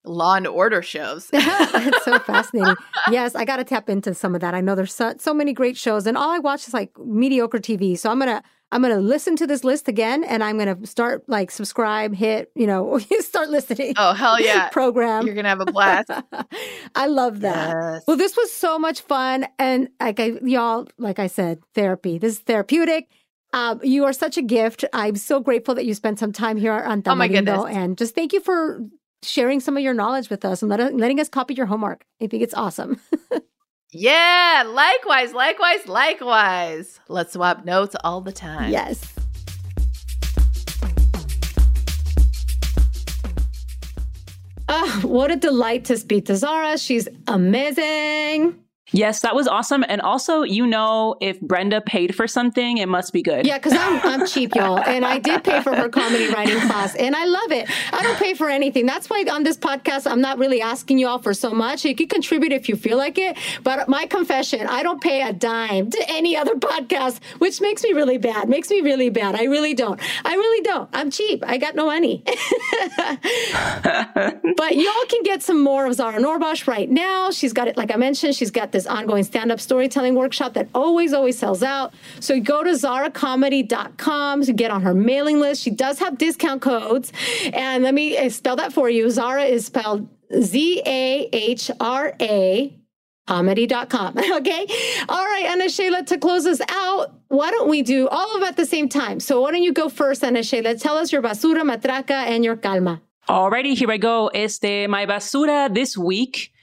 [0.07, 1.29] law and order shows.
[1.33, 2.75] it's so fascinating.
[3.11, 4.53] Yes, I got to tap into some of that.
[4.53, 7.59] I know there's so, so many great shows, and all I watch is like mediocre
[7.59, 7.97] TV.
[7.97, 11.51] So I'm gonna I'm gonna listen to this list again, and I'm gonna start like
[11.51, 13.93] subscribe, hit you know, start listening.
[13.97, 14.69] Oh hell yeah!
[14.71, 15.25] program.
[15.25, 16.11] You're gonna have a blast.
[16.95, 17.75] I love that.
[17.75, 18.03] Yes.
[18.07, 22.17] Well, this was so much fun, and like I, y'all, like I said, therapy.
[22.17, 23.07] This is therapeutic.
[23.53, 24.83] Um, you are such a gift.
[24.91, 27.65] I'm so grateful that you spent some time here on Tamarindo, oh my goodness.
[27.69, 28.81] and just thank you for
[29.23, 32.05] sharing some of your knowledge with us and let, letting us copy your homework.
[32.21, 32.99] I think it's awesome.
[33.91, 36.99] yeah, likewise, likewise, likewise.
[37.07, 38.71] Let's swap notes all the time.
[38.71, 39.13] Yes.
[44.69, 46.77] Oh, what a delight to speak to Zahra.
[46.77, 48.59] She's amazing.
[48.91, 49.83] Yes, that was awesome.
[49.87, 53.45] And also, you know, if Brenda paid for something, it must be good.
[53.45, 54.77] Yeah, because I'm, I'm cheap, y'all.
[54.87, 57.69] And I did pay for her comedy writing class, and I love it.
[57.93, 58.85] I don't pay for anything.
[58.85, 61.83] That's why on this podcast, I'm not really asking you all for so much.
[61.83, 63.37] You can contribute if you feel like it.
[63.63, 67.91] But my confession, I don't pay a dime to any other podcast, which makes me
[67.93, 68.47] really bad.
[68.49, 69.35] Makes me really bad.
[69.35, 69.99] I really don't.
[70.23, 70.89] I really don't.
[70.93, 71.43] I'm cheap.
[71.45, 72.23] I got no money.
[74.55, 77.29] but y'all can get some more of Zahra Noorbakhsh right now.
[77.31, 80.69] She's got it, like I mentioned, she's got this ongoing stand up storytelling workshop that
[80.75, 81.93] always, always sells out.
[82.19, 85.63] So go to zahracomedy.com to get on her mailing list.
[85.63, 87.11] She does have discount codes.
[87.53, 89.09] And let me uh, spell that for you.
[89.09, 90.07] Zahra is spelled
[90.41, 92.73] Z A H R A
[93.27, 94.15] comedy.com.
[94.37, 94.67] Okay.
[95.09, 98.55] All right, Ana Sheila, to close us out, why don't we do all of at
[98.55, 99.19] the same time?
[99.19, 100.75] So why don't you go first, Ana Sheila?
[100.75, 103.01] Tell us your basura, matraca, and your calma.
[103.27, 104.27] Alrighty, here I go.
[104.27, 106.53] Este, my basura this week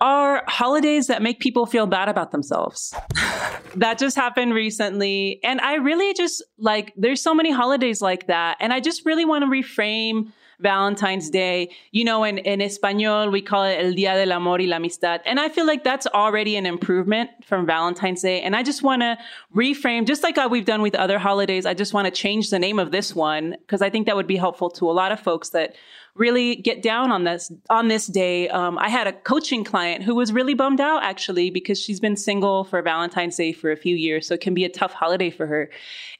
[0.00, 2.94] are holidays that make people feel bad about themselves.
[3.76, 5.40] that just happened recently.
[5.44, 8.56] And I really just like, there's so many holidays like that.
[8.60, 11.70] And I just really want to reframe Valentine's Day.
[11.92, 15.20] You know, in, in Espanol, we call it El Día del Amor y la Amistad.
[15.24, 18.40] And I feel like that's already an improvement from Valentine's Day.
[18.42, 19.18] And I just want to
[19.54, 22.78] reframe, just like we've done with other holidays, I just want to change the name
[22.78, 25.50] of this one because I think that would be helpful to a lot of folks
[25.50, 25.74] that
[26.16, 28.48] really get down on this on this day.
[28.48, 32.16] Um, I had a coaching client who was really bummed out actually because she's been
[32.16, 35.30] single for Valentine's Day for a few years, so it can be a tough holiday
[35.30, 35.70] for her.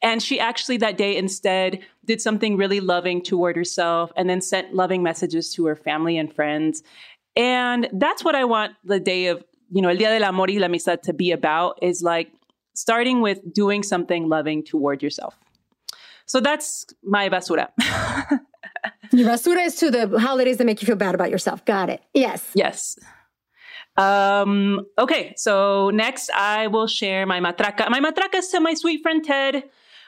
[0.03, 4.75] And she actually that day instead did something really loving toward herself, and then sent
[4.75, 6.83] loving messages to her family and friends.
[7.37, 10.59] And that's what I want the day of you know El Día del Amor y
[10.59, 12.33] la Amistad to be about is like
[12.75, 15.39] starting with doing something loving toward yourself.
[16.27, 17.69] So that's my basura.
[19.13, 21.65] Your basura is to the holidays that make you feel bad about yourself.
[21.65, 22.03] Got it.
[22.13, 22.51] Yes.
[22.55, 22.99] Yes.
[23.97, 27.89] Um, okay, so next I will share my matraca.
[27.91, 29.65] My matraca is to my sweet friend Ted,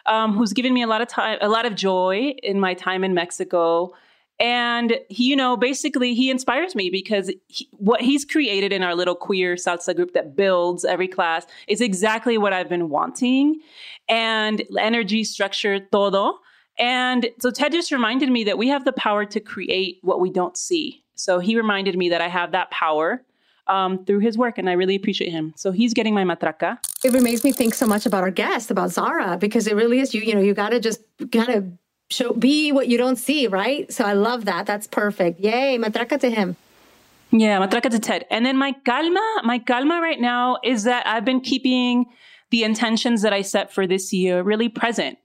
[0.06, 3.04] um, who's given me a lot of time, a lot of joy in my time
[3.04, 3.92] in Mexico.
[4.38, 8.94] And he, you know, basically he inspires me because he, what he's created in our
[8.94, 13.60] little queer salsa group that builds every class is exactly what I've been wanting.
[14.08, 16.40] And energy, structure, todo.
[16.78, 20.30] And so Ted just reminded me that we have the power to create what we
[20.30, 21.02] don't see.
[21.14, 23.22] So he reminded me that I have that power
[23.66, 25.54] um, through his work, and I really appreciate him.
[25.56, 26.78] So he's getting my matraca.
[27.02, 30.14] It makes me think so much about our guest, about Zahra, because it really is
[30.14, 30.20] you.
[30.20, 31.00] You know, you got to just
[31.32, 31.66] kind of
[32.10, 33.90] show be what you don't see, right?
[33.92, 34.66] So I love that.
[34.66, 35.40] That's perfect.
[35.40, 36.56] Yay, matraca to him.
[37.32, 38.24] Yeah, matraca to Ted.
[38.30, 42.06] And then my calma, my calma right now is that I've been keeping
[42.50, 45.18] the intentions that I set for this year really present.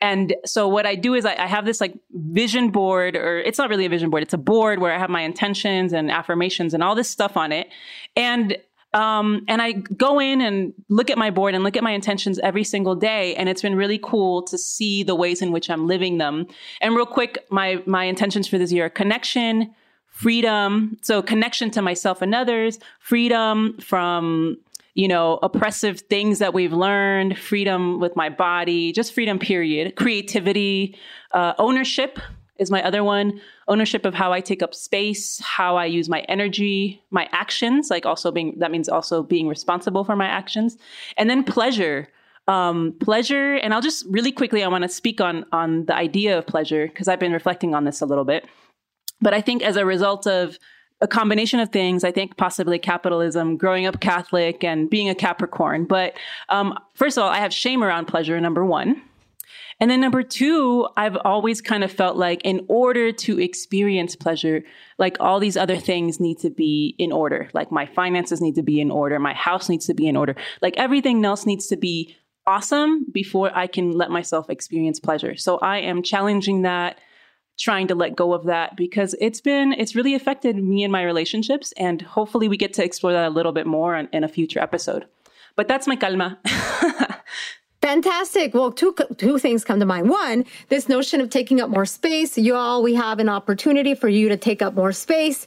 [0.00, 3.58] And so what I do is I, I, have this like vision board, or it's
[3.58, 6.72] not really a vision board, it's a board where I have my intentions and affirmations
[6.72, 7.68] and all this stuff on it.
[8.14, 8.56] And
[8.94, 12.38] Um, and I go in and look at my board and look at my intentions
[12.38, 13.34] every single day.
[13.36, 16.46] And it's been really cool to see the ways in which I'm living them.
[16.80, 19.74] And real quick, my, my intentions for this year are connection,
[20.10, 20.96] freedom.
[21.02, 24.56] So connection to myself and others, freedom from
[24.98, 29.94] you know, oppressive things that we've learned, freedom with my body, just freedom, period.
[29.94, 30.98] Creativity,
[31.30, 32.18] uh, ownership
[32.58, 33.40] is my other one.
[33.68, 38.06] Ownership of how I take up space, how I use my energy, my actions, like
[38.06, 40.76] also being, that means also being responsible for my actions.
[41.16, 42.08] And then pleasure.
[42.48, 46.38] Um, pleasure, and I'll just really quickly, I want to speak on on the idea
[46.38, 48.48] of pleasure because I've been reflecting on this a little bit.
[49.20, 50.58] But I think as a result of
[51.00, 52.04] a combination of things.
[52.04, 55.84] I think possibly capitalism, growing up Catholic, and being a Capricorn.
[55.84, 56.14] But
[56.48, 59.02] um, first of all, I have shame around pleasure, number one.
[59.80, 64.64] And then number two, I've always kind of felt like in order to experience pleasure,
[64.98, 67.48] like all these other things need to be in order.
[67.52, 69.20] Like my finances need to be in order.
[69.20, 70.34] My house needs to be in order.
[70.60, 75.36] Like everything else needs to be awesome before I can let myself experience pleasure.
[75.36, 76.98] So I am challenging that
[77.58, 81.02] trying to let go of that because it's been it's really affected me and my
[81.02, 84.28] relationships and hopefully we get to explore that a little bit more in, in a
[84.28, 85.06] future episode
[85.56, 86.38] but that's my calma
[87.80, 88.54] Fantastic.
[88.54, 90.10] Well, two two things come to mind.
[90.10, 92.36] One, this notion of taking up more space.
[92.36, 95.46] You all, we have an opportunity for you to take up more space.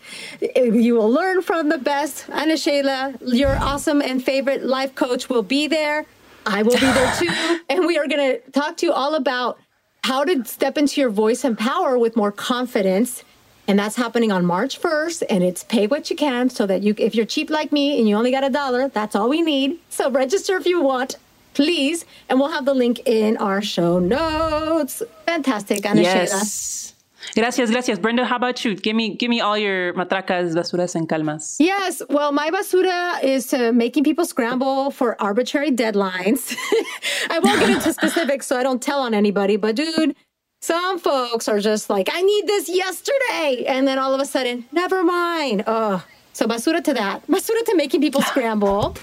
[0.56, 2.30] You will learn from the best.
[2.30, 6.06] Ana Sheila, your awesome and favorite life coach, will be there.
[6.46, 9.60] I will be there too, and we are going to talk to you all about
[10.04, 13.24] how to step into your voice and power with more confidence.
[13.68, 15.24] And that's happening on March 1st.
[15.30, 18.10] And it's pay what you can so that you, if you're cheap like me and
[18.10, 19.80] you only got a dollar, that's all we need.
[19.90, 21.16] So register if you want,
[21.54, 22.06] please.
[22.28, 25.04] And we'll have the link in our show notes.
[25.26, 26.94] Fantastic, Ana yes.
[27.36, 28.00] Gracias, gracias.
[28.00, 28.76] Brenda, how about you?
[28.76, 31.56] Give me give me all your matracas, basuras, and calmas.
[31.60, 32.02] Yes.
[32.10, 36.56] Well, my basura is uh, making people scramble for arbitrary deadlines.
[37.30, 40.16] I won't get into specifics so I don't tell on anybody, but dude,
[40.62, 43.66] some folks are just like, I need this yesterday.
[43.66, 45.64] And then all of a sudden, never mind.
[45.68, 46.04] Oh,
[46.34, 48.96] so basura to that, basura to making people scramble.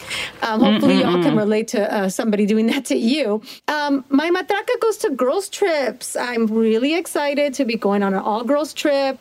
[0.42, 3.40] Um, hopefully, mm y'all can relate to uh, somebody doing that to you.
[3.68, 6.16] Um, my matraca goes to girls trips.
[6.16, 9.18] I'm really excited to be going on an all girls trip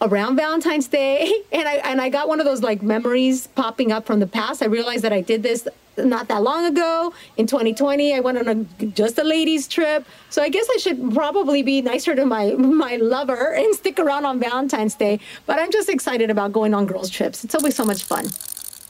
[0.00, 4.06] around Valentine's Day, and I and I got one of those like memories popping up
[4.06, 4.62] from the past.
[4.62, 8.14] I realized that I did this not that long ago in 2020.
[8.14, 11.82] I went on a just a ladies trip, so I guess I should probably be
[11.82, 15.20] nicer to my my lover and stick around on Valentine's Day.
[15.46, 17.44] But I'm just excited about going on girls trips.
[17.44, 18.28] It's always so much fun.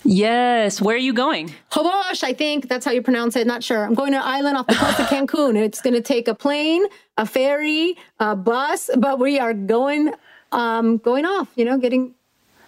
[0.03, 0.81] Yes.
[0.81, 1.53] Where are you going?
[1.73, 3.47] Hawash, I think that's how you pronounce it.
[3.47, 3.85] Not sure.
[3.85, 5.57] I'm going to an island off the coast of Cancun.
[5.57, 6.87] It's going to take a plane,
[7.19, 10.15] a ferry, a bus, but we are going
[10.53, 12.15] um, going off, you know, getting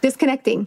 [0.00, 0.66] disconnecting.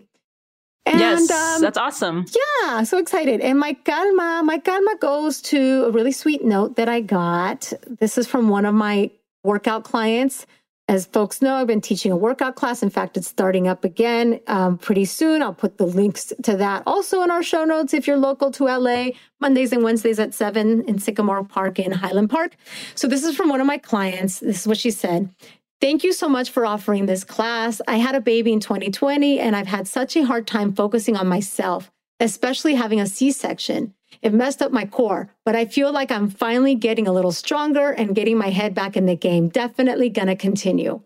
[0.85, 2.25] And, yes, um, that's awesome.
[2.63, 3.41] Yeah, so excited.
[3.41, 7.73] And my calma, my calma goes to a really sweet note that I got.
[7.99, 9.09] This is from one of my
[9.43, 10.45] workout clients.
[10.87, 12.83] As folks know, I've been teaching a workout class.
[12.83, 15.41] In fact, it's starting up again um, pretty soon.
[15.41, 18.65] I'll put the links to that also in our show notes if you're local to
[18.65, 19.07] LA,
[19.39, 22.55] Mondays and Wednesdays at 7 in Sycamore Park in Highland Park.
[22.93, 24.39] So, this is from one of my clients.
[24.41, 25.33] This is what she said.
[25.81, 27.81] Thank you so much for offering this class.
[27.87, 31.27] I had a baby in 2020 and I've had such a hard time focusing on
[31.27, 33.93] myself, especially having a C section.
[34.21, 37.91] It messed up my core, but I feel like I'm finally getting a little stronger
[37.91, 39.49] and getting my head back in the game.
[39.49, 41.01] Definitely gonna continue.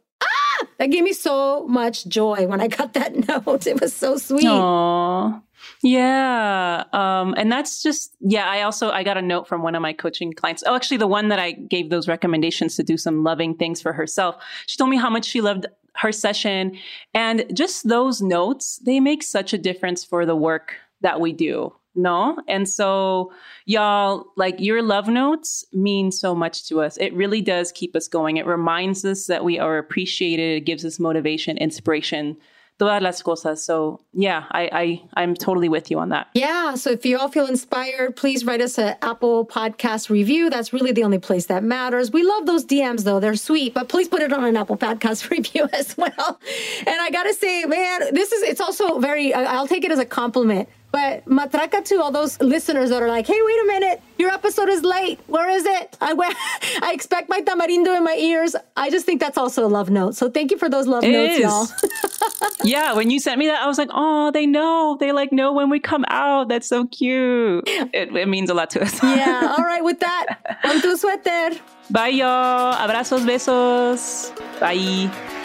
[0.79, 3.67] That gave me so much joy when I got that note.
[3.67, 4.45] It was so sweet.
[4.45, 5.41] Aww.
[5.81, 6.85] Yeah.
[6.93, 9.91] Um, and that's just, yeah, I also, I got a note from one of my
[9.91, 10.63] coaching clients.
[10.65, 13.91] Oh, actually the one that I gave those recommendations to do some loving things for
[13.91, 14.37] herself.
[14.67, 15.65] She told me how much she loved
[15.95, 16.77] her session
[17.13, 21.73] and just those notes, they make such a difference for the work that we do.
[21.95, 22.37] No.
[22.47, 23.31] And so,
[23.65, 26.97] y'all, like your love notes mean so much to us.
[26.97, 28.37] It really does keep us going.
[28.37, 30.57] It reminds us that we are appreciated.
[30.57, 32.37] It gives us motivation, inspiration
[32.79, 33.63] todas las cosas.
[33.63, 36.27] So yeah, I, I I'm totally with you on that.
[36.33, 36.75] Yeah.
[36.75, 40.49] So if you all feel inspired, please write us an Apple Podcast review.
[40.49, 42.11] That's really the only place that matters.
[42.11, 43.73] We love those DMs though; they're sweet.
[43.73, 46.39] But please put it on an Apple Podcast review as well.
[46.79, 49.33] And I gotta say, man, this is it's also very.
[49.33, 53.27] I'll take it as a compliment but matraca to all those listeners that are like,
[53.27, 55.19] hey, wait a minute, your episode is late.
[55.27, 55.97] Where is it?
[56.01, 56.13] I,
[56.81, 58.55] I expect my tamarindo in my ears.
[58.75, 60.15] I just think that's also a love note.
[60.15, 61.39] So thank you for those love it notes, is.
[61.41, 62.49] y'all.
[62.63, 64.97] yeah, when you sent me that, I was like, oh, they know.
[64.99, 66.49] They like know when we come out.
[66.49, 67.63] That's so cute.
[67.67, 69.01] It, it means a lot to us.
[69.03, 69.53] yeah.
[69.57, 69.83] All right.
[69.83, 71.59] With that, on tu suéter.
[71.89, 72.73] Bye, y'all.
[72.75, 74.31] Abrazos, besos.
[74.59, 75.38] Bye.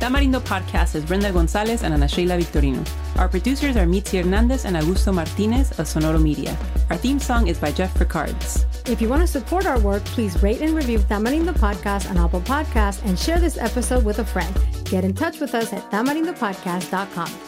[0.00, 2.86] Tamarindo Podcast is Brenda Gonzalez and Ana Sheila Victorino.
[3.18, 6.56] Our producers are Mitzi Hernandez and Augusto Martinez of Sonoro Media.
[6.90, 8.64] Our theme song is by Jeff Ricards.
[8.86, 12.42] If you want to support our work, please rate and review Tamarindo Podcast on Apple
[12.42, 14.56] Podcasts and share this episode with a friend.
[14.84, 17.47] Get in touch with us at tamarindopodcast.com.